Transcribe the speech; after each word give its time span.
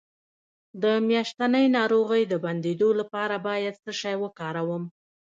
د 0.83 0.85
میاشتنۍ 1.09 1.65
ناروغۍ 1.77 2.23
د 2.27 2.33
بندیدو 2.43 2.89
لپاره 2.99 3.35
باید 3.47 3.73
څه 3.83 3.91
شی 4.01 4.15
وکاروم؟ 4.23 4.83